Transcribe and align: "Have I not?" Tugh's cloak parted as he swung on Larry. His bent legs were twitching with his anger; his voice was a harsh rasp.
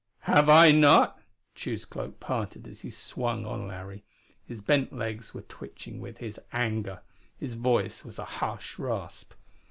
"Have 0.21 0.49
I 0.49 0.71
not?" 0.71 1.21
Tugh's 1.53 1.85
cloak 1.85 2.19
parted 2.19 2.67
as 2.67 2.81
he 2.81 2.89
swung 2.89 3.45
on 3.45 3.67
Larry. 3.67 4.03
His 4.43 4.59
bent 4.59 4.91
legs 4.91 5.35
were 5.35 5.43
twitching 5.43 5.99
with 5.99 6.17
his 6.17 6.39
anger; 6.51 7.01
his 7.37 7.53
voice 7.53 8.03
was 8.03 8.17
a 8.17 8.25
harsh 8.25 8.79
rasp. 8.79 9.35